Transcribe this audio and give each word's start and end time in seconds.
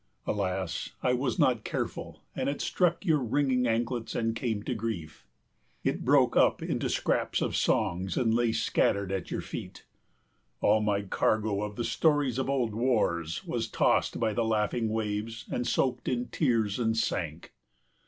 Alas, 0.25 0.93
I 1.03 1.13
was 1.13 1.37
not 1.37 1.63
careful, 1.63 2.23
and 2.35 2.49
it 2.49 2.59
struck 2.59 3.05
your 3.05 3.19
ringing 3.23 3.67
anklets 3.67 4.15
and 4.15 4.35
came 4.35 4.63
to 4.63 4.73
grief. 4.73 5.27
It 5.83 6.03
broke 6.03 6.35
up 6.35 6.63
into 6.63 6.89
scraps 6.89 7.39
of 7.39 7.55
songs 7.55 8.17
and 8.17 8.33
lay 8.33 8.51
scattered 8.51 9.11
at 9.11 9.29
your 9.29 9.41
feet. 9.41 9.85
All 10.59 10.81
my 10.81 11.03
cargo 11.03 11.61
of 11.61 11.75
the 11.75 11.83
stories 11.83 12.39
of 12.39 12.49
old 12.49 12.73
wars 12.73 13.45
was 13.45 13.67
tossed 13.69 14.19
by 14.19 14.33
the 14.33 14.43
laughing 14.43 14.89
waves 14.89 15.45
and 15.51 15.67
soaked 15.67 16.07
in 16.07 16.29
tears 16.29 16.79
and 16.79 16.97
sank. 16.97 17.53